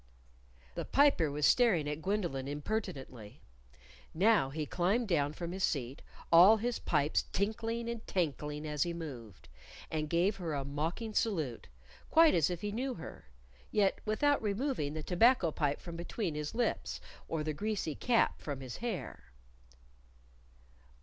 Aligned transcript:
The 0.73 0.83
Piper 0.83 1.29
was 1.29 1.45
staring 1.45 1.87
at 1.87 2.01
Gwendolyn 2.01 2.47
impertinently. 2.47 3.39
Now 4.15 4.49
he 4.49 4.65
climbed 4.65 5.07
down 5.07 5.31
from 5.33 5.51
his 5.51 5.63
seat, 5.63 6.01
all 6.31 6.57
his 6.57 6.79
pipes 6.79 7.25
tinkling 7.31 7.87
and 7.87 8.07
tankling 8.07 8.65
as 8.65 8.81
he 8.81 8.93
moved, 8.95 9.47
and 9.91 10.09
gave 10.09 10.37
her 10.37 10.55
a 10.55 10.65
mocking 10.65 11.13
salute, 11.13 11.67
quite 12.09 12.33
as 12.33 12.49
if 12.49 12.61
he 12.61 12.71
knew 12.71 12.95
her 12.95 13.25
yet 13.71 14.01
without 14.03 14.41
removing 14.41 14.95
the 14.95 15.03
tobacco 15.03 15.51
pipe 15.51 15.79
from 15.79 15.97
between 15.97 16.33
his 16.33 16.55
lips, 16.55 16.99
or 17.27 17.43
the 17.43 17.53
greasy 17.53 17.93
cap 17.93 18.41
from 18.41 18.59
his 18.61 18.77
hair. 18.77 19.31